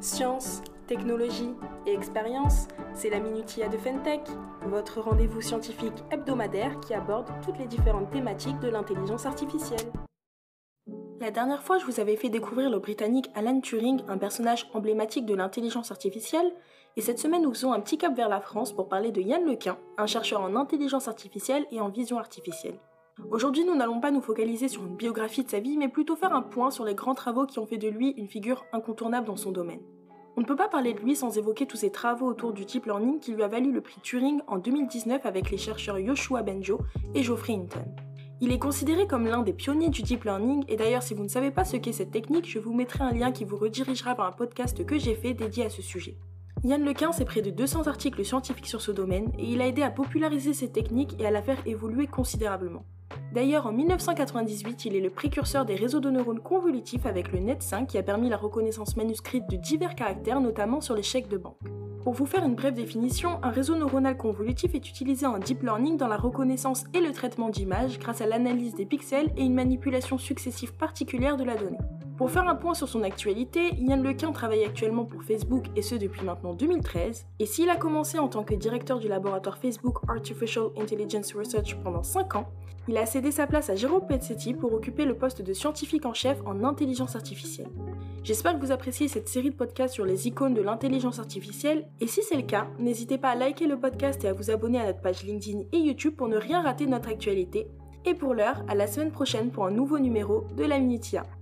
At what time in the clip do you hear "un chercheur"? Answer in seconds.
19.96-20.42